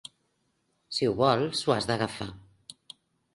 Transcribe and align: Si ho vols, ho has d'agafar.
Si 0.99 1.09
ho 1.09 1.13
vols, 1.19 1.61
ho 1.67 1.75
has 1.75 1.89
d'agafar. 1.91 2.29